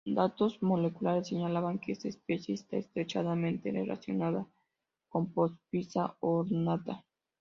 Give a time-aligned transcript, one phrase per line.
[0.03, 4.47] Datos moleculares señalan que esta especie está estrechamente relacionada
[5.09, 7.05] con "Poospiza ornata".